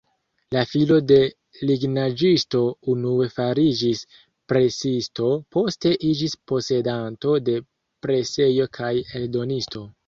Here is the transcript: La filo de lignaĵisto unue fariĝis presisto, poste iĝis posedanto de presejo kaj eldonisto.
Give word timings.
La 0.55 0.61
filo 0.69 0.95
de 1.09 1.17
lignaĵisto 1.71 2.63
unue 2.95 3.29
fariĝis 3.35 4.03
presisto, 4.53 5.31
poste 5.57 5.95
iĝis 6.11 6.39
posedanto 6.53 7.39
de 7.51 7.61
presejo 8.09 8.73
kaj 8.81 8.93
eldonisto. 9.23 9.91